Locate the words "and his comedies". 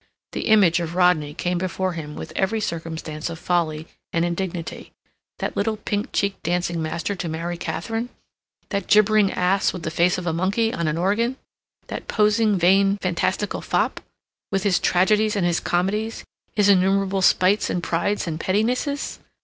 15.35-16.25